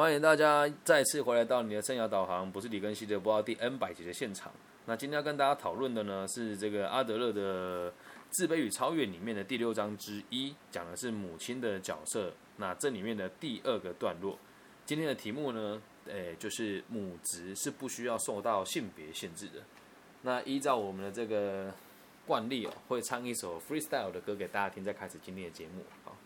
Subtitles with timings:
[0.00, 4.50] 欢迎大家再次回来到你的生涯导航，不是李根熙的播报第 N 百集的现场。
[4.86, 7.90] 那今天要跟大家讨论的呢，是这个阿德勒的
[8.30, 12.32] 《自卑与超越》里面的第六章之一，讲的是母亲的角色。
[12.56, 14.38] 那这里面的第二个段落，
[14.86, 19.60] 今天的题目呢，诶，就是母职是不需要受到性别限制的。
[20.22, 21.70] 那依照我们的这个
[22.26, 25.84] 惯例哦，会唱一首 freestyle 的歌给大家听，再开始今天的节目。
[26.04, 26.16] 好。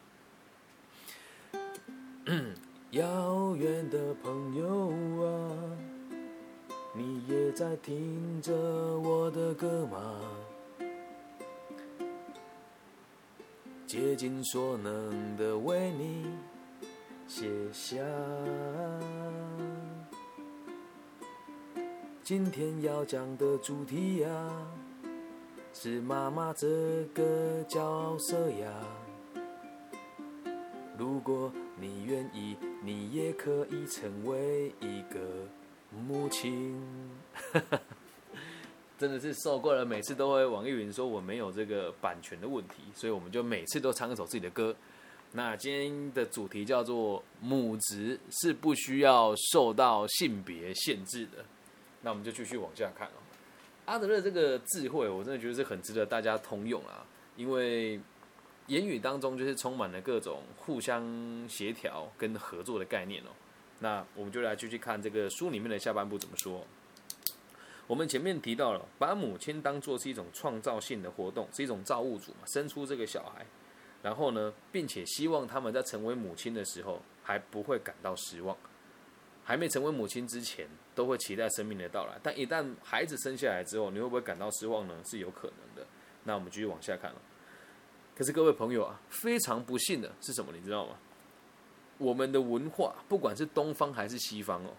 [2.94, 4.88] 遥远的朋友
[5.26, 5.50] 啊，
[6.92, 8.52] 你也在听着
[9.00, 10.20] 我的歌吗？
[13.84, 16.24] 竭尽所能的为你
[17.26, 17.96] 写下
[22.22, 24.30] 今天要讲的主题呀，
[25.72, 28.72] 是妈妈这个角色呀。
[30.96, 35.48] 如果你愿意，你也可以成为一个
[35.90, 36.78] 母亲。
[38.98, 44.76] 真的是受够了，每次都会网易云说我没有这个版权的问题，所以我们就每次都唱一首自己的歌。
[45.32, 51.44] 那今天的主题叫做母职是不需要受到性别限制的。
[52.02, 53.18] 那我们就继续往下看哦。
[53.86, 57.04] 阿德勒这个智慧，我真的觉得是很值得大家通用啊，
[57.36, 57.98] 因为。
[58.66, 61.04] 言语当中就是充满了各种互相
[61.48, 63.28] 协调跟合作的概念哦。
[63.80, 66.64] 那我们就来继续看这个书里面的下半部怎么说。
[67.86, 73.44] 我们前面提到了，把母亲当做是一种创造性的活动，是一种造物主嘛，生出这个小孩，
[74.02, 78.56] 然后呢，并且希望他们在成为母亲的时候还不会感到失望，
[79.44, 84.94] 还没成为母亲之前都会期待生命的到来，但一旦孩子生下来之后，你会不会感到失望呢？
[85.04, 85.86] 是有可能的。
[86.22, 87.16] 那我们继续往下看了。
[88.16, 90.52] 可是各位朋友啊，非常不幸的是什么？
[90.52, 90.94] 你知道吗？
[91.98, 94.70] 我们的文化，不管是东方还是西方哦，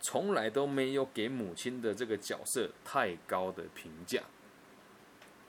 [0.00, 4.22] 从来都没有给母亲的这个角色太高的评价。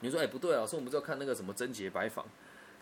[0.02, 2.26] 你说，哎，不对啊，说我们就要看那个什么贞洁白坊，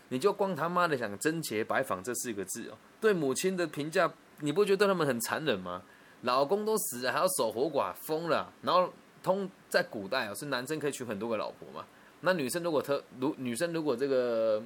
[0.09, 5.84] 你就光他妈的想贞洁白坊这四个字哦，对母亲的评价，你不觉得他们很残忍吗？
[6.22, 8.52] 老公都死了，还要守活寡，疯了。
[8.62, 8.91] 然后
[9.22, 11.85] 通在古代哦，是男生可以娶很多个老婆嘛？
[12.25, 14.63] 那女生如果特如女生如果这个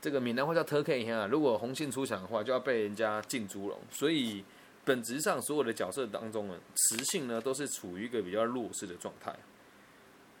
[0.00, 3.78] 这个闽南话叫特 K 啊，如果红杏出墙的话，就要被人家进猪笼。
[3.90, 4.42] 所以
[4.82, 9.34] 本质上所有的角色当中呢，雌性呢都是处于一个比较弱势的状态，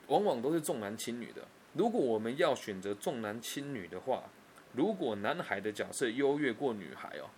[0.06, 1.42] 往往都是重男轻女的。
[1.74, 4.22] 如果我们要选择重男轻女的话，
[4.72, 7.28] 如果男孩的角色优越过女孩哦，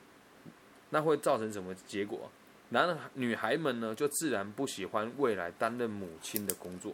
[0.91, 2.31] 那会造成什么结果？
[2.69, 6.93] 男女孩们呢就自然不喜欢未来担任母亲的工作。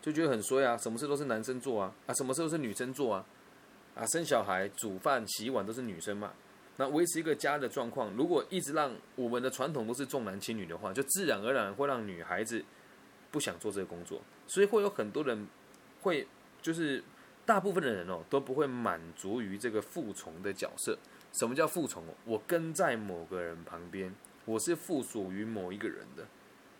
[0.00, 0.76] 就觉得很衰啊！
[0.78, 3.24] 什么事都是男生做啊，啊，什么事都是女生做啊，
[3.94, 6.32] 啊，生小孩、煮饭、洗碗都是女生嘛。
[6.76, 12.64] 那维持一个家的状况，如果一直让我们的传统都是重男轻女的话，就自然而然会让女孩子
[13.30, 14.22] 不想做这个工作。
[14.46, 15.46] 所以会有很多人
[16.00, 16.26] 会，
[16.62, 17.04] 就是
[17.44, 20.96] 大部分的人哦都不会满足于这个服从的角色。
[21.34, 22.02] 什么叫服从？
[22.24, 24.14] 我跟在某个人旁边，
[24.46, 26.26] 我是附属于某一个人的。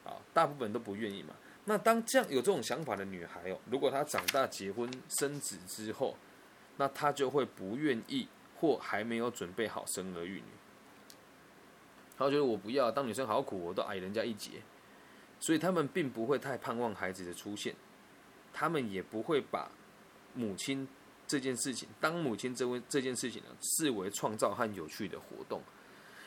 [0.02, 1.34] 啊，大部分都不愿意嘛。
[1.64, 6.16] 那当这样有这种想法的女孩哦，如果她长大结婚生子之后，
[6.76, 8.26] 那她就会不愿意
[8.58, 10.44] 或还没有准备好生儿育女。
[12.18, 14.62] 她觉得我不要当女生好苦，我都矮人家一截，
[15.38, 17.74] 所以他们并不会太盼望孩子的出现，
[18.52, 19.70] 他们也不会把
[20.34, 20.88] 母亲
[21.26, 25.62] 这件事情当母亲这位这件事情呢视为创造和有趣的活动。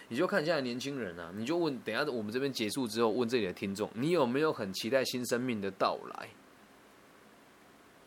[0.09, 6.29] 你就看现在年轻人啊，你就问，等下我们这边结束之后，问这里的听众，你有没有很期待新生命的到来？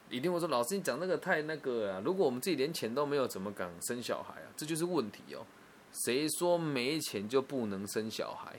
[0.09, 2.03] 一定会说，老师你讲那个太那个啊！
[2.05, 4.49] 如果我们自己连钱都没有，怎么敢生小孩啊？
[4.57, 5.45] 这就是问题哦。
[5.91, 8.55] 谁说没钱就不能生小孩？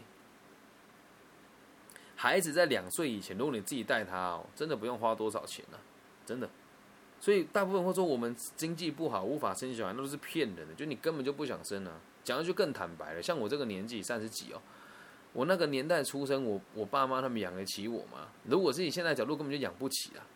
[2.18, 5.78] 孩子在两岁以前，如果你自己带他哦，真的不用花多少钱呢，
[6.26, 6.50] 真的。
[7.22, 11.94] 所以大部分会说我们经济不好无法生小孩，那都是骗人的，就你根本就不想生啊。
[12.28, 14.62] 讲的就更坦白了，像我这个年纪三十几哦，
[15.32, 18.28] 我那个年代出生，我我爸妈他们养得起我吗？
[18.44, 20.28] 如果是以现在角度，根本就养不起啊。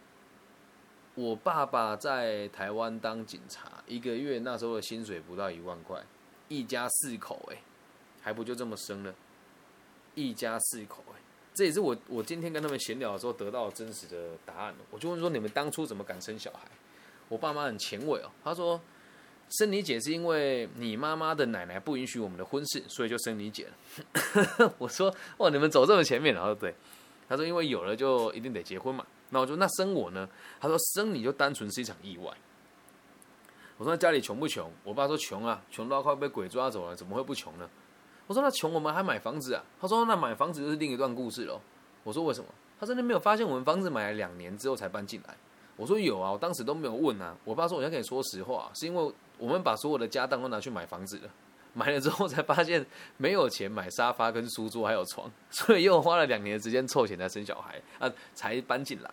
[1.16, 6.02] 我爸爸在台湾当警察，一个月那时候的薪水不到一万块，
[6.48, 7.62] 一家四口哎，
[8.22, 9.14] 还不就这么生了？
[10.16, 11.20] 一家四口哎，
[11.54, 16.62] 这也是我我今天跟他们闲聊的时候得到真实的答案我就问说，你们当初怎么敢生小孩？
[17.28, 18.80] 我爸妈很前卫哦，他说。
[19.52, 24.74] 生你姐是因为你妈妈的奶奶不允许我们的婚事，所以就生你姐了。
[24.80, 26.74] 我说哇，你们走这么前面，然后对，
[27.28, 29.06] 他说因为有了就一定得结婚嘛。
[29.30, 30.28] 那我说那生我呢？
[30.60, 32.32] 他说生你就单纯是一场意外。
[33.78, 34.72] 我说家里穷不穷？
[34.84, 37.70] 我爸说穷啊，穷到快被鬼抓走了，怎么会不穷呢？
[38.28, 39.64] 我说那穷我们还买房子啊？
[39.80, 41.60] 他说那买房子就是另一段故事喽。
[42.04, 42.48] 我说为什么？
[42.80, 45.36] 他说你没有发现我们房子买了两年之后才搬进来。
[45.78, 47.36] 我说有啊，我当时都没有问啊。
[47.44, 51.30] 我爸说我想跟你说实话，是因为我们把所有的家当都拿去买房子了，
[51.74, 52.86] 买了之后才发现
[53.18, 59.12] 没有钱买沙发跟书桌还有床，所以又花了两年的时间凑钱来生小孩啊，才搬进来。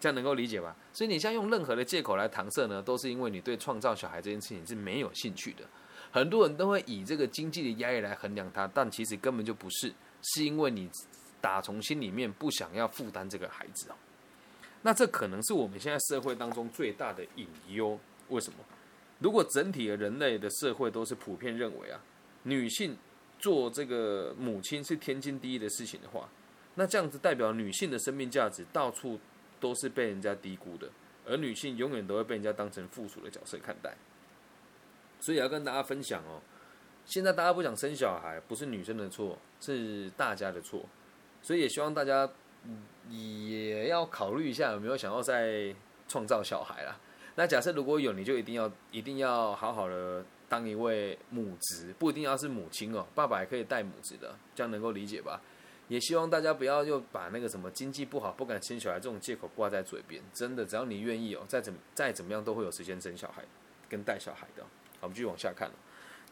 [0.00, 0.74] 这样能够理解吧？
[0.92, 5.64] 所以你像用任何的借口来搪塞呢，都是因为你对创造小孩这件事情是没有兴趣的。
[6.10, 9.92] 很多人都会以这个经济的压力来衡量它，但其实根本就不是，
[10.22, 10.88] 是因为你
[11.40, 13.94] 打从心里面不想要负担这个孩子哦。
[14.82, 17.98] 那这可能是我们现在社会当中最大的隐忧。
[18.28, 18.58] 为什么？
[19.18, 22.00] 如果整体的人类的社会都是普遍认为啊，
[22.44, 22.96] 女性
[23.38, 26.28] 做这个母亲是天经地义的事情的话，
[26.74, 29.18] 那这样子代表女性的生命价值到处。
[29.60, 30.88] 都是被人家低估的，
[31.26, 33.92] 而女性永远都会被人家当成附属的角色看待。
[35.18, 36.40] 所以要跟大家分享哦，
[37.04, 40.86] 现在大家不想生小孩，不是女生的错，是大家的错。
[41.42, 42.30] 所以也希望大家
[43.10, 45.74] 也要考虑一下，有没有想要再
[46.06, 46.96] 创造小孩啦。
[47.38, 55.40] 那假设如果有，你就一定要一定要好好的当一位母职，不一定要是母亲哦，爸爸也可以带母职的，这样能够理解吧？
[55.86, 60.20] 也希望大家不要又把那个什么经济不好不敢生小孩这种借口挂在嘴边。
[60.32, 63.44] 真的，只要你愿意哦，再怎再怎么样都会有时间生小孩
[63.88, 64.64] 跟带小孩的。
[64.64, 65.70] 好，我们继续往下看。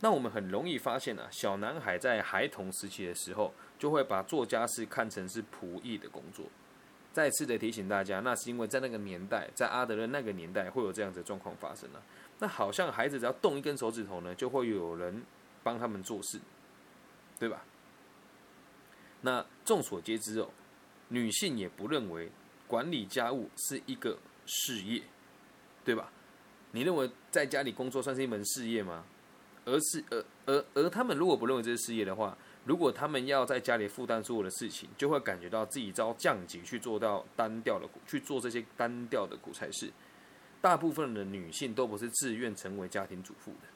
[0.01, 6.47] 那我们很容易发现啊，小男孩在孩童时期的时候，就会把做家事看成是仆役的工作。
[7.17, 12.03] 再次的提醒大家，那是因为在那个年代，在阿德勒那个年代会有这样子状况发生了。
[12.41, 15.23] 那好像孩子只要动一根手指头呢，就会有人
[15.63, 16.39] 帮他们做事，
[17.39, 17.65] 对吧？
[19.23, 20.51] 那众所皆知哦，
[21.09, 22.31] 女性也不认为
[22.67, 25.01] 管理家务是一个事业，
[25.87, 26.13] 对吧？
[26.73, 29.03] 你认为在家里工作算是一门事业吗？
[29.65, 32.37] 而是而而而他们如果不认为这是事业的话，
[32.67, 39.91] 如果他们要在家里负担所有的事情，就会感觉到自己遭降级去做到单调的去做这些单调的苦差事。
[40.61, 43.69] 大部分的女性都不是自愿成为家庭主妇的。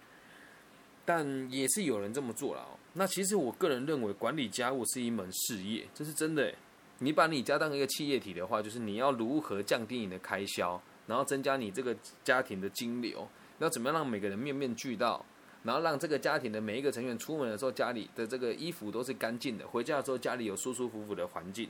[1.04, 2.78] 但也是有人这么做了哦。
[2.92, 6.52] 那其实我个人认为，管理家务是一门事业，这是真的。
[6.98, 13.26] 你把你家当一个企业体的话，就是你要如何降低你的开销，然后增加你这个家庭的金流，
[13.58, 15.25] 要怎么样让每个人面面俱到，
[15.62, 21.69] 然后让这个家庭的每一个成员出门的时候，家里的这个衣服都是干净的，回家的时候家里有舒舒服服的环境，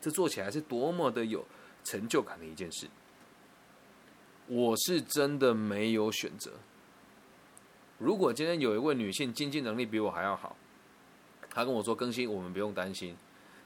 [0.00, 1.44] 这做起来是多么的有
[1.84, 2.88] 成就感的一件事。
[4.48, 6.52] 我是真的没有选择。
[7.98, 10.56] 如果今天有一位女性经济能力比我还要好，
[11.50, 13.16] 她跟我说更新，我们不用担心，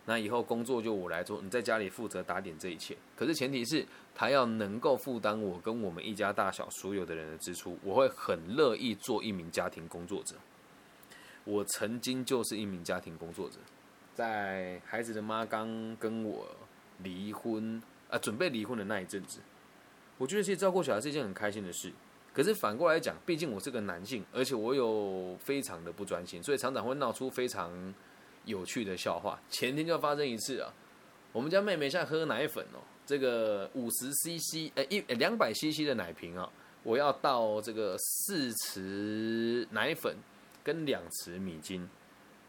[0.05, 2.97] 那以后工作就我来做，你在家里负责打点这一切。
[3.17, 10.35] 可是前提是他要能够负担我跟我们一家大小所有的人的支出，我会很乐意做一名家庭工作者。
[11.45, 13.59] 我曾经就是一名家庭工作者，
[14.15, 16.47] 在孩子的妈刚跟我
[16.99, 19.41] 离婚啊，准备离婚的那一阵子，
[20.19, 21.93] 我觉得其实照顾小孩是一件很开心的事。
[22.33, 27.93] 可是反过来讲，毕竟我是个男性，而且我有非常的不专心，所以常常会闹出非常
[28.45, 29.41] 有趣的笑话。
[29.49, 30.73] 前天就发生一次啊，
[31.33, 36.49] 我们家妹妹现在喝奶粉哦，这个五十 CC 呃一两百 CC 的奶瓶啊，
[36.83, 40.17] 我要倒这个四匙奶粉
[40.63, 41.89] 跟两匙米精，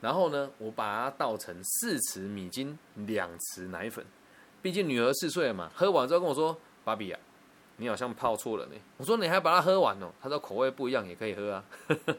[0.01, 4.05] 然后呢，我把它倒成四匙米精两匙奶粉，
[4.61, 7.19] 毕竟女儿四岁了嘛，喝完之后跟我说：“芭比啊。”
[7.77, 8.75] 你好像泡错了呢。
[8.97, 10.11] 我说你还把它喝完哦。
[10.21, 11.65] 他说口味不一样也可以喝啊。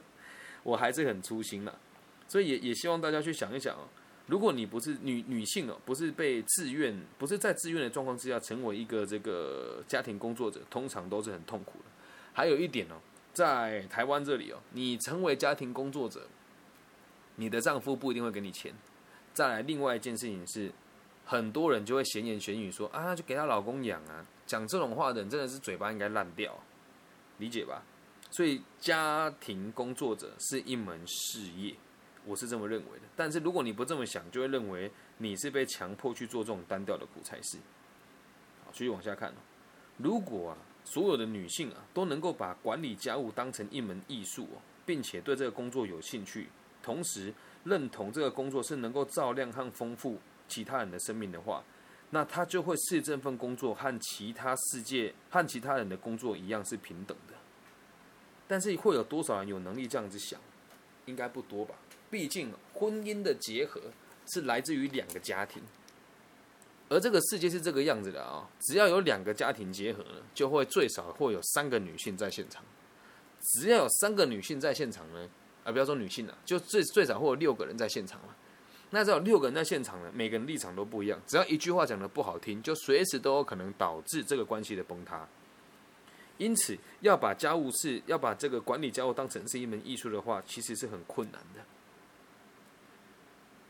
[0.64, 1.78] 我还是很粗心了，
[2.26, 3.88] 所以也也希望大家去想一想哦。
[4.26, 11.84] 如果你不是女女性哦，不是被自愿，不是在自愿的状况之下成为一个这个家庭工作者，通常都是很痛苦的。
[12.32, 12.96] 还有一点哦，
[13.32, 16.26] 在台湾这里哦，你成为家庭工作者，
[17.36, 18.72] 你的丈夫不一定会给你钱。
[19.34, 20.72] 再来，另外一件事情是，
[21.26, 24.26] 很多人就会闲言闲语说啊，就给她老公养啊。
[24.46, 26.58] 讲这种话的人真的是嘴巴应该烂掉，
[27.38, 27.82] 理解吧？
[28.30, 31.74] 所以家庭工作者是一门事业，
[32.26, 33.04] 我是这么认为的。
[33.14, 37.58] 但是如果你不这么想，就会认为你是被强迫去做这种单调的苦差事。
[38.64, 39.32] 好，继续往下看
[39.98, 44.48] 如果啊，所有的女性啊都能够把管理家务当成一门艺术，
[44.84, 46.48] 并且对这个工作有兴趣，
[46.82, 47.32] 同时
[47.64, 51.62] 认同这个工作是能够照亮和丰富其他人的生命的话。
[52.10, 57.34] 那他就会视这份工作和其他世界和其他人的工作一样是平等的，
[58.46, 60.40] 但是会有多少人有能力这样子想？
[61.06, 61.74] 应该不多吧。
[62.14, 63.80] 毕竟婚姻的结合
[64.28, 65.61] 是来自于两个家庭，
[66.88, 68.49] 而这个世界是这个样子的啊。
[68.61, 72.62] 只要有两个家庭结合了，就会最少会有三个女性在现场。
[73.40, 75.28] 只要有三个女性在现场呢，
[75.64, 78.37] 啊，不要说女性了，就最最少会有六个人在现场了。
[78.90, 85.26] 那只要六个人在现场呢，每个人立场都不一样，只要一句话讲的不好听，就随时都有可能导致这个关系的崩塌。
[86.38, 91.61] 因此，要把家务事，要把这个管理家务当成是一门艺术的话，其实是很困难的。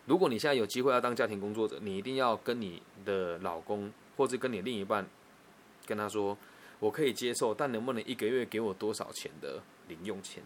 [0.06, 5.06] 如果你现在有机会要当家庭工作者，你一定要跟你的老公或者跟你另一半
[5.86, 6.36] 跟他说
[6.78, 10.42] ：“我可以接受，但能不能一个月给我多少钱的零用钱？”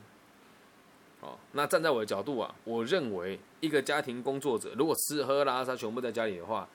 [1.21, 6.69] 哦，那站在我的角度啊，我认为一个家庭工作者如果吃喝拉撒全部在家里的话，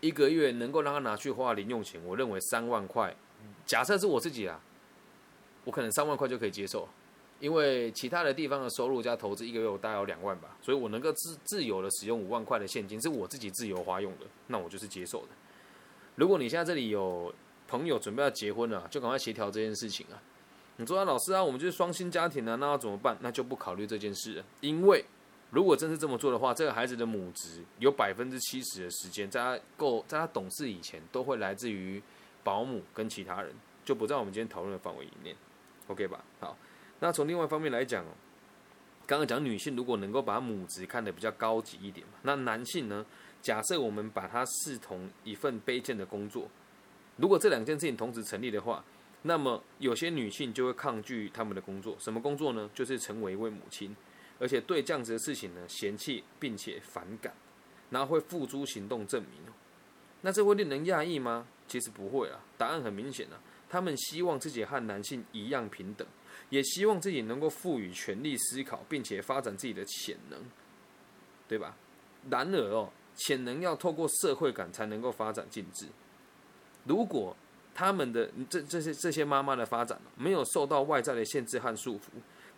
[0.00, 3.14] 一个月能够让他拿去花零用钱，我认为三万块。
[3.66, 4.58] 假设是我自己啊，
[5.64, 6.88] 我可能三万块就可以接受。
[7.40, 15.28] 因为其他的地方的收入加投资，一个月我大概有两万吧，所以我能够自自由的使用五万块的现金，是我自己自由花用的，那我就是接受的。
[16.16, 17.34] 如果你现在这里有
[17.66, 20.20] 朋友准备要结婚了，就赶快协调这件事情啊！
[20.76, 23.16] 你说啊，老师啊，我们就是双薪家庭啊，那要怎么办？
[23.20, 25.02] 那就不考虑这件事了，因为
[25.50, 32.02] 如果真是这么做的话，这个孩子的母职有百分之七十的时间，在他够在他懂事以前，都会来自于
[32.44, 33.54] 保姆跟其他人，
[33.84, 35.34] 就不在我们今天讨论的范围以内
[35.86, 36.22] ，OK 吧？
[36.38, 36.54] 好。
[37.00, 38.12] 那从另外一方面来讲哦，
[39.06, 43.04] 刚刚讲女性如果能够把母职看得比较高级一点嘛，那男性呢？
[43.42, 46.46] 假设我们把它视同一份卑贱的工作，
[47.16, 48.84] 如果这两件事情同时成立的话，
[49.22, 51.96] 那么有些女性就会抗拒他们的工作。
[51.98, 52.68] 什么工作呢？
[52.74, 53.96] 就是成为一位母亲，
[54.38, 57.32] 而且对这样子的事情呢嫌弃并且反感，
[57.88, 59.40] 然后会付诸行动证明。
[60.20, 61.46] 那这会令人讶异吗？
[61.66, 63.40] 其实不会啊，答案很明显啊，
[63.70, 66.06] 他们希望自己和男性一样平等。
[66.48, 70.38] 也希望自己能够赋予权力思考，并且发展自己的潜能，
[71.48, 71.76] 对吧？
[72.30, 75.86] 然而哦，潜能要透过社会感才能够发展进制。
[76.84, 77.36] 如果
[77.74, 82.08] 他们的这这些这些妈妈的发展没有受到外在的限制和束缚，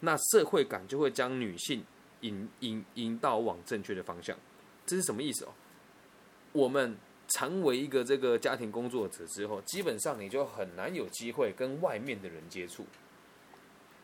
[0.01, 1.85] 那社会感就会将女性
[2.23, 4.37] 引引引导往正确的方向。
[4.87, 5.49] 这是什么意思哦？
[6.53, 6.97] 我们
[7.29, 12.85] 成为一个这个家庭工作者之后，基本上你就很难有机会跟外面的人接触。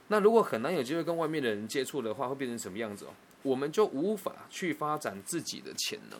[0.08, 3.08] 那如果很难有机会跟外面的人接触的话，会变成什么样子哦？
[3.42, 6.18] 我们就无法去发展自己的潜能。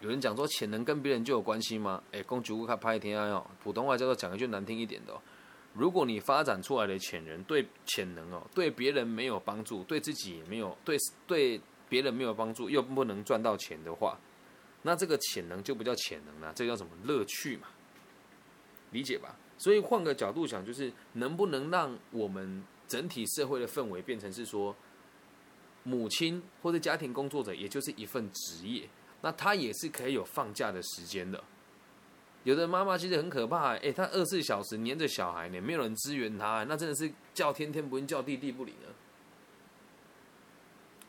[0.00, 2.02] 有人讲说潜能跟别人就有关系吗？
[2.12, 3.28] 哎，公主卡拍天啊！
[3.28, 5.20] 哦，普通话叫做讲一句难听一点的哦。
[5.72, 14.18] 如果你发展出来的潜能对潜能哦，对别人没有帮助，对自己也没有对对别人没有帮助，又不能赚到钱的话，
[14.82, 17.68] 那这个潜能就不叫潜能了，这叫什么乐趣嘛？
[18.90, 19.36] 理解吧？
[19.56, 24.74] 所以换个角度想，就是能不能让我们整体社会的氛围变成是说，
[25.84, 28.88] 母亲或者家庭工作者，也就是一份职业，
[29.22, 31.42] 那他也是可以有放假的时间的。
[32.42, 38.88] 有的妈妈其实很可怕，哎，她二十四小时黏着小孩呢，没有人支援她，那真的是叫天天不应，叫地地不理呢。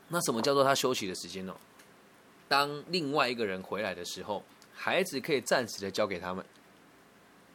[0.08, 1.54] 那什么叫做他休息的时间呢？
[2.48, 6.42] 当另外一个人回来的时候，孩子可以暂时的交给他们。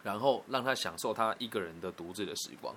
[0.03, 2.75] 然后让他享受他一个人的独自的时光，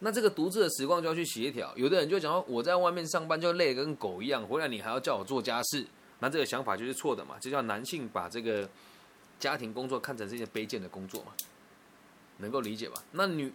[0.00, 1.72] 那这个独自的时光就要去协调。
[1.76, 5.86] 有的人就讲说，我在外面上班就累得跟狗一样，回来你还要叫我做家事，
[6.20, 7.36] 那这个想法就是错的嘛？
[7.40, 8.68] 这叫男性把这个
[9.38, 11.32] 家庭工作看成是一件卑贱的工作嘛？
[12.38, 13.02] 能够理解吧？
[13.12, 13.52] 那女，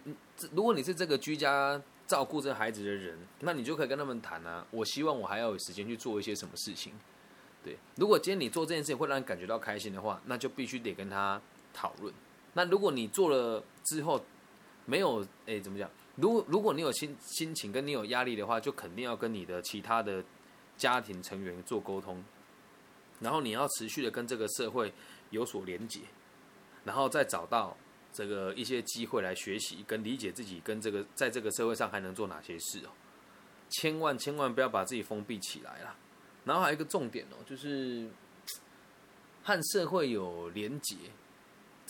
[0.52, 4.66] 如果你是这个居家照顾这孩子的人，那你就可以跟他们谈啊。
[4.70, 6.94] 我希望我还要有时间去做一些什么事情。
[7.62, 11.40] 对，如果今天你做这件事情会让你感觉到开心的话，那就必须得跟他
[11.74, 12.12] 讨论。
[12.54, 14.20] 那如果你做了之后
[14.86, 15.88] 没有诶怎么讲？
[16.16, 20.22] 如如果你有心心情跟你有压力的话，就肯定要跟你的其他的
[20.76, 22.22] 家庭成员做沟通，
[23.20, 24.92] 然后你要持续的跟这个社会
[25.30, 26.00] 有所连结，
[26.84, 27.76] 然后再找到
[28.12, 32.90] 这个一些机会来学习跟理解自己跟这个在这个社会上还能做哪些事哦。
[33.70, 35.96] 千万千万不要把自己封闭起来了。
[36.44, 38.10] 然后还有一个重点哦，就是
[39.44, 40.96] 和社会有连结。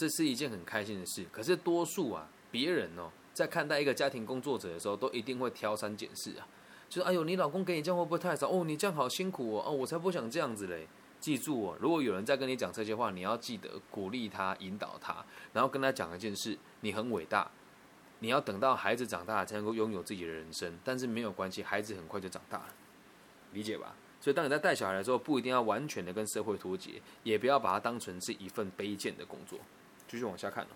[0.01, 6.49] 这是一件很开心的事，可是多数啊，别人哦，在看待一个家庭工作者的时候，都一定会挑三拣四啊，
[6.89, 8.49] 就是哎呦，你老公给你这样会不会太少？
[8.49, 10.89] 哦，你这样好辛苦哦，哦，我才不想这样子嘞。
[11.21, 17.51] 记住哦，如果有人在跟你讲这些话，你要记得鼓励他、引导他，然后跟他讲一件事：你很伟大，
[18.21, 22.75] 你要等到孩子长大才能够拥有自己的人生，但是没有关系，孩子很快就长大了，
[23.53, 23.95] 理解吧？
[24.19, 29.59] 所以当你在带小孩的时候，不一定要完全的跟社会脱节，也不要把它当成是一份卑贱的工作。
[30.11, 30.69] 继续往下看哦。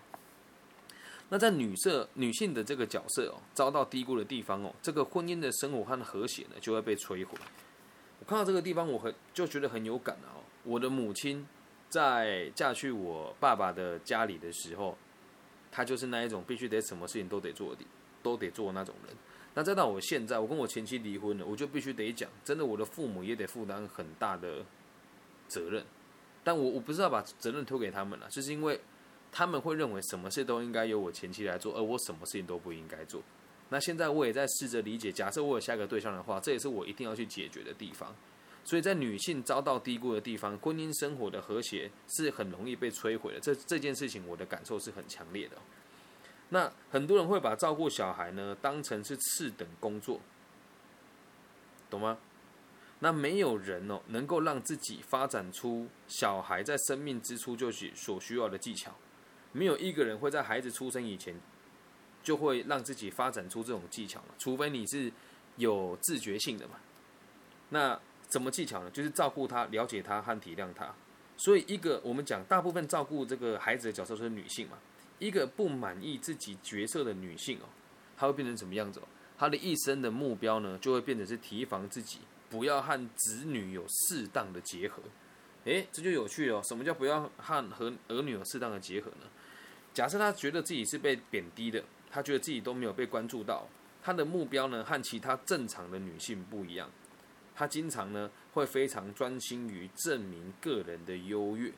[1.27, 7.37] 那在女色女性的这个角色哦，遭到低估的地方哦，这个婚姻的生活和和谐呢，就会被摧毁。
[8.19, 10.39] 我看到这个地方，我很就觉得很有感啊。
[10.63, 11.45] 我的母亲
[11.89, 14.97] 在嫁去我爸爸的家里的时候，
[15.71, 17.83] 她就是那一种必须得什么事情都得做的，
[18.23, 19.15] 都得做那种人。
[19.55, 24.63] 那再到我现在，我跟我前妻离婚了，我就必须得讲，真的，我的父母也得负担很大的
[25.47, 25.83] 责任。
[26.43, 28.79] 但我我不是要把责任推给他们了，就是因为
[29.37, 33.21] 他们会认为什么事都应该由我前妻来做，而我什么事情都不应该做。
[33.67, 38.15] 那现在我也在试着理解，假设我有下一个对象的话，这也是我一定要去解决的地方。
[38.63, 43.39] 所以在女性遭到低估的地方，婚姻生活的和谐是很容易被摧毁的。
[43.41, 45.57] 这这件事情，我的感受是很强烈的。
[46.47, 50.21] 那很多人会把照顾小孩呢当成是次等工作，
[51.89, 52.17] 懂吗？
[52.99, 58.95] 那没有人哦能够让自己发展出小孩在生命之初就需所需要的技巧，
[59.55, 61.33] 没有一个人会在孩子出生以前
[62.21, 64.35] 就会让自己发展出这种技巧了？
[64.37, 65.09] 除非你是
[65.55, 66.73] 有自觉性的嘛。
[67.69, 67.97] 那
[68.29, 68.91] 什么技巧呢？
[68.91, 70.93] 就是照顾他、了解他和体谅他。
[71.37, 74.77] 所以，一个我们讲大部分照顾这个孩子的角色是女性嘛。
[75.19, 77.69] 一个不满意自己角色的女性哦，
[78.17, 79.07] 她会变成什么样子哦？
[79.37, 82.19] 她的一生的目标呢，就会变成是提防自己
[82.49, 85.01] 不要和子女有适当的结合。
[85.63, 86.61] 诶，这就有趣了。
[86.63, 89.27] 什么叫不要和和儿女有适当的结合呢？
[89.95, 93.65] 假设她觉得自己是被贬低的，她觉得自己都没有被关注到，
[94.03, 96.91] 她的目标呢和其他正常的女性不一样。
[97.55, 101.71] 她经常呢会非常专心于证明个人的优越。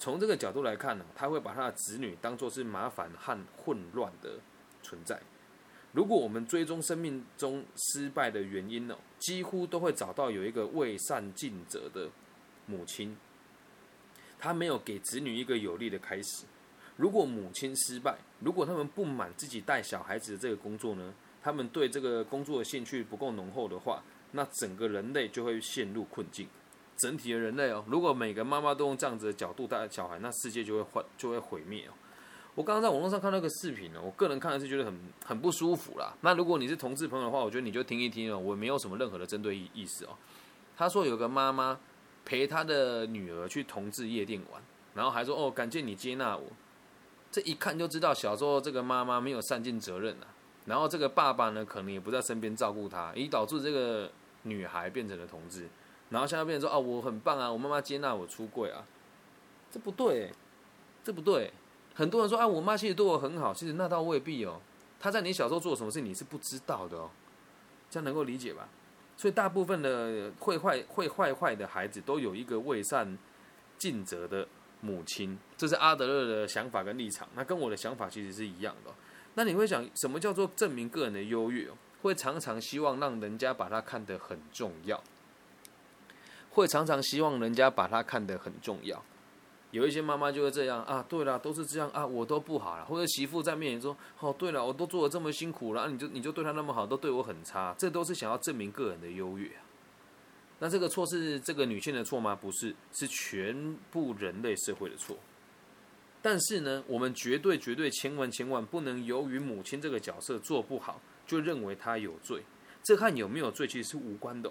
[0.00, 4.40] 从这个角度来看呢，他会把他的子女当作是麻烦和混乱的
[4.82, 5.20] 存在。
[5.92, 12.10] 如果我们追踪生命中失败的原因呢，几乎都会找到有一个未善尽责的
[12.66, 13.16] 母亲，
[14.38, 16.44] 他没有给子女一个有利的开始。
[16.98, 24.02] 如果母亲失败，如果他们不满自己带小孩子的这个工作呢，他们对这个工作的兴趣不够浓厚的话，
[24.32, 26.46] 那整个人类就会陷入困境。
[26.96, 31.92] 整体的人类哦，如果每个妈妈都用这样子的角度带小孩，那世界就会坏，就会毁灭哦。
[32.56, 36.12] 我刚刚在网络上看到个视频呢，我个人看的是觉得很很不舒服啦。
[36.22, 40.18] 那如果你是同志朋友的话，我觉得你就听一听哦，我没有什么任何的针对意意思哦。
[40.76, 41.78] 他说有个妈妈
[42.24, 44.60] 陪他的女儿去同志夜店玩，
[44.94, 46.48] 然后还说哦，感谢你接纳我。
[47.30, 50.26] 这一看就知道小时候这个妈妈没有善尽责任啊。
[50.66, 54.10] 然后这个爸爸呢，可能也不在身边照顾她，以导致这个
[54.42, 55.66] 女孩变成了同志。
[56.10, 58.84] 然后现在变成说啊，我很棒啊，我妈妈接纳我出柜啊，
[59.70, 60.30] 这不对，
[61.02, 61.52] 这不对。
[61.94, 64.60] 很多人说啊，我妈其实对我很好，其实那倒未必哦。
[65.00, 67.10] 她在你小时候做什么事，你是不知道的哦，
[67.90, 68.68] 这样能够理解吧？
[69.16, 73.18] 所以大部分的会坏会坏坏的孩子，都有一个未善
[73.76, 74.46] 尽责的
[74.80, 77.28] 母亲，这是阿德勒的想法跟立场。
[77.34, 78.92] 那跟我的想法其实是一样的。
[79.34, 81.68] 那你会想，什么叫做证明个人的优越？
[82.02, 85.02] 会常常希望让人家把他看得很重要。
[86.50, 89.00] 会常常希望人家把他看得很重要，
[89.70, 99.50] 有一些妈妈就会这样啊，对了，都是这样啊，我都不好了，或者媳妇在面前说，哦，对了，我都做的这么辛苦了，你就你就对他那么好，都对我很差，这都是想要证明个人的优越。
[100.60, 102.34] 那这个错是这个女性的错吗？
[102.34, 105.16] 不是，是全部人类社会的错。
[106.20, 112.42] 但是呢，我们绝对绝对千万千万不能由于母亲这个角色做不好，就认为她有罪，
[112.82, 114.50] 这和有没有罪其实是无关的。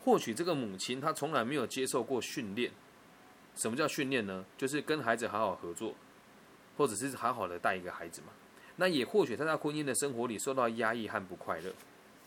[0.00, 2.70] 或许这个母亲她从来没有接受过训练。
[3.56, 4.44] 什么叫训练呢？
[4.56, 5.92] 就是跟孩子好好合作，
[6.76, 8.28] 或者是好好的带一个孩子嘛。
[8.76, 11.72] 那也或许她在婚姻的生活里受到压抑和不快乐。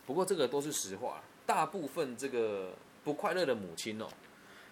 [0.06, 1.24] 不过这个都是实话。
[1.52, 2.70] 大部分这个
[3.04, 4.08] 不快乐的母亲哦，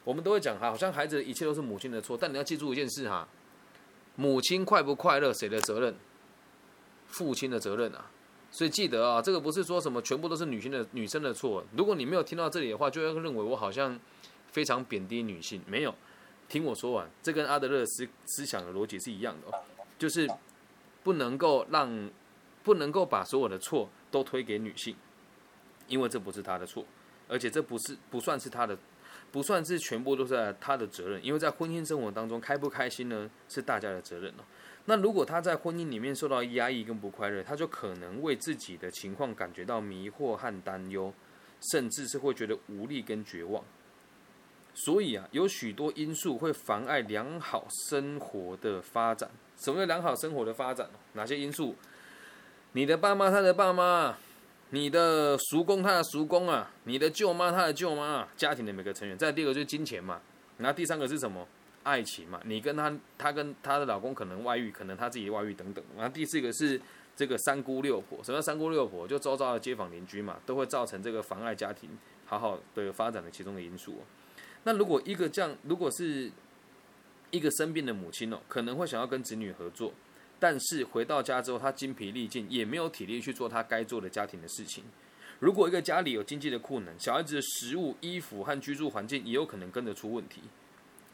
[0.06, 2.18] 我们都会讲哈，好像孩子的一切都是母亲的错。
[2.18, 3.28] 但你要记住一件事哈，
[4.16, 5.94] 母亲快不快乐谁的责任？
[7.08, 8.10] 父亲的责任啊。
[8.50, 11.62] 所以记得啊，这个不是说什么全部都是女性的女生的错。
[11.76, 14.00] 如果你没有听到这里的话，就会认为我好像
[14.50, 15.62] 非常贬低女性。
[15.68, 15.94] 没有，
[16.48, 19.60] 听我说完，这跟阿德勒思思想的逻辑是一样的，
[19.98, 20.26] 就是
[21.04, 22.10] 不能够让
[22.64, 24.96] 不能够把所有的错都推给女性，
[25.90, 26.86] 因为这不是他的错，
[27.28, 28.78] 而且这不是不算是他的，
[29.32, 31.24] 不算是全部都是他的责任。
[31.26, 34.44] 因为在婚姻生活当中，开不开心呢，是大家的责任哦。
[34.86, 41.14] 那如果他在婚姻里面受到压抑跟不快乐，他就可能为自己的情况感觉到迷惑和担忧，
[41.72, 43.64] 甚至是会觉得无力跟绝望。
[44.74, 49.30] 所以啊，有许多因素会妨碍良好生活的发展。
[49.58, 50.90] 什么叫良好生活的发展？
[51.14, 51.76] 哪些因素？
[52.72, 54.18] 你的爸妈他的爸妈，
[54.72, 59.18] 你的叔公他的叔公啊，你的舅妈他的舅妈啊，家庭的每个成员。
[59.18, 60.22] 再第二个就是金钱嘛。
[60.58, 61.48] 那第三个是什么？
[61.82, 65.84] 爱情嘛，你跟他，他跟他的老公可能外遇，可能他自己外遇等等。
[65.96, 66.80] 然后第四个是
[67.16, 69.08] 这个三姑六婆，什么叫三姑六婆？
[69.08, 71.90] 就周遭的街坊邻居嘛，都会造成这个妨碍家庭
[72.26, 73.96] 好好的发展的其中的因素。
[74.66, 76.30] 那如果一个这样，如果是
[77.32, 79.94] 一个生病的母亲哦，可能会想要跟子女合作，
[80.40, 84.84] 但是回到家之后，他精疲力尽，也没有体力去做他该做的家庭的事情。
[85.40, 90.42] 如果一个家里有经济的困难，小孩子的食物、衣服和居住环境也有可能跟着出问题。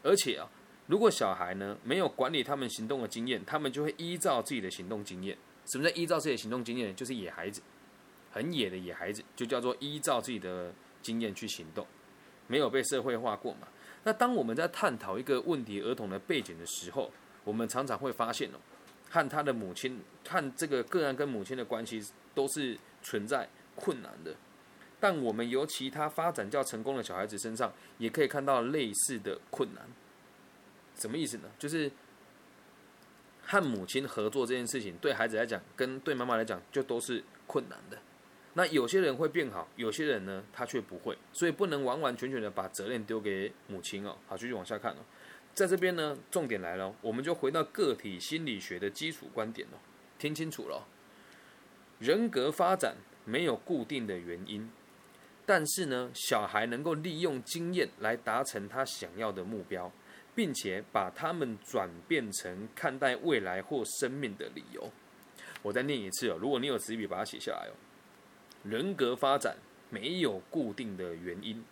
[0.02, 0.48] 而且啊，
[0.86, 5.36] 如果小孩呢没有管理他们行动的经验，他们就会依照自己的行动经验。
[5.66, 6.94] 什么叫依照自己的行动经验呢？
[6.94, 7.60] 就是野孩子，
[8.30, 11.84] 很野的野孩子，就叫做依照自己的经验去行动，
[12.46, 13.66] 没有被社会化过嘛。
[14.04, 17.10] 那当我们在探讨一个问题儿童的背景的时候，
[17.42, 18.58] 我们常常会发现哦。
[19.10, 22.02] 和他的母亲，和这个个案跟母亲的关系
[22.34, 24.34] 都是存在困难的，
[24.98, 29.84] 但我们由其他发展较成功的小孩子身上，也可以看到类似的困难。
[30.96, 31.48] 什么意思呢？
[31.58, 31.90] 就是
[33.42, 37.98] 和母亲合作这件事情，对孩子来讲，跟对妈妈来讲，就都是困难的。
[38.54, 44.16] 那有些人会变好，有些人呢，他却不会，所以不能完完全全的把责任丢给母亲哦。
[44.26, 44.96] 好，继续往下看哦。
[45.56, 49.78] 在这边呢，重点来了，我们就回到个体心理学的基础观点了。
[50.18, 50.86] 听清楚了，
[51.98, 54.70] 人格发展没有固定的原因，
[55.46, 59.90] 但是呢，小孩能够利用经验来达成他想要的目标，
[60.34, 64.92] 并且把他们转变成看待未来或生命的理由。
[65.62, 67.72] 我再念一次哦，如果你有纸笔，把它写下来哦。
[68.62, 69.56] 人格发展
[69.88, 71.64] 没有固定的原因。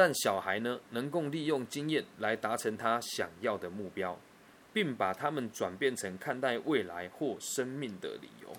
[0.00, 4.18] 但小孩呢，能够利用经验来达成他想要的目标，
[4.72, 8.50] 并把他们转变成看待未来或生命的理由。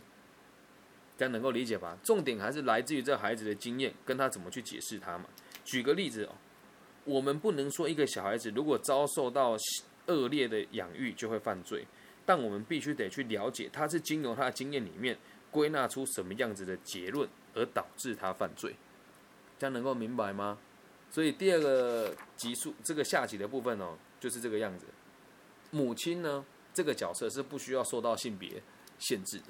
[1.17, 1.97] 这样能够理解吧？
[2.03, 5.25] 重点还是来自于这孩子的经验，跟他怎么去解释他嘛。
[5.63, 6.35] 举个例子哦，
[7.05, 9.57] 我们不能说一个小孩子如果遭受到
[10.05, 11.83] 恶劣的养育就会犯罪，
[12.23, 15.17] 但我们必须得去了解他是经由他的经验里面
[15.49, 18.75] 归纳出什么样子的结论而导致他犯罪。
[19.57, 20.59] 这样能够明白吗？
[21.11, 24.85] 所以第二个级数，这个下级的部分哦，就是这个样子。
[25.69, 26.43] 母亲呢，
[26.73, 28.63] 这个角色是不需要受到性别
[28.97, 29.47] 限制的。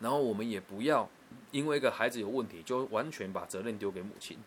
[0.00, 1.08] 然后我们也不要
[1.50, 4.38] 因为一个孩子有问题，就完全把责任丢给母亲。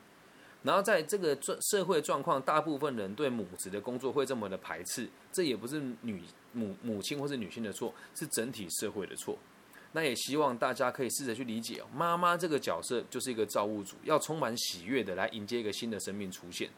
[0.64, 6.24] 然后在这个状社会状况，大部分人对母职的工作会这么的排斥，这也不是女
[6.54, 9.38] 母母亲或是女性的错，是整体社会的错。
[9.96, 16.70] 那也希望大家可以试着去理解，妈妈这个角色就是一个造物主，要充满喜悦的来迎接一个新的生命出现。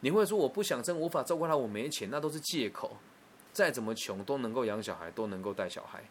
[0.00, 2.96] 你会说我不想生，无法照顾他，我没钱，那都是借口。
[3.52, 6.02] 再怎么穷都能够养小孩，都能够带小孩。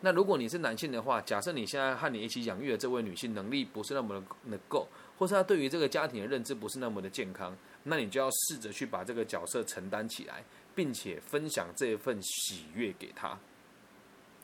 [0.00, 4.14] 那如果你是男性的话，假设你现在和你一起养育的这位女性能力不是那么
[4.48, 4.86] 的够，
[5.18, 13.36] 或是她对于这个家庭的认知不是那么的健康，那你就要试着去把这个角色承担起来，并且分享这一份喜悦给她。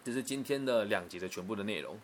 [0.02, 1.98] 这是今天的两集的全部的内容，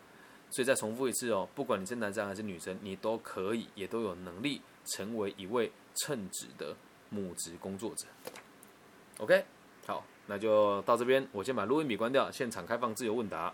[0.51, 6.75] 所以再重复一次哦，不管你是男生还是女生，你都可以，也都有能力成为一位称职的
[7.09, 8.05] 母职工作者。
[9.17, 9.45] OK，
[9.85, 13.53] 好，那就到这边，我先把录音笔关掉，现场开放自由问答。